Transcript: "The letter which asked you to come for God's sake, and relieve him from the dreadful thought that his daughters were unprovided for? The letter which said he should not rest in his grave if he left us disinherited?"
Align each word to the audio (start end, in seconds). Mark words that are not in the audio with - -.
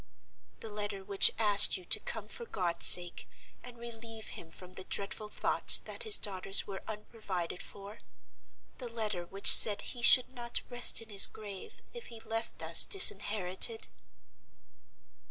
"The 0.61 0.71
letter 0.71 1.03
which 1.03 1.29
asked 1.37 1.77
you 1.77 1.85
to 1.85 1.99
come 1.99 2.27
for 2.27 2.47
God's 2.47 2.87
sake, 2.87 3.29
and 3.61 3.77
relieve 3.77 4.29
him 4.29 4.49
from 4.49 4.73
the 4.73 4.83
dreadful 4.85 5.29
thought 5.29 5.79
that 5.85 6.01
his 6.01 6.17
daughters 6.17 6.65
were 6.65 6.81
unprovided 6.87 7.61
for? 7.61 7.99
The 8.79 8.89
letter 8.89 9.27
which 9.27 9.53
said 9.53 9.81
he 9.83 10.01
should 10.01 10.33
not 10.33 10.61
rest 10.71 11.03
in 11.03 11.09
his 11.09 11.27
grave 11.27 11.83
if 11.93 12.07
he 12.07 12.19
left 12.19 12.63
us 12.63 12.83
disinherited?" 12.83 13.89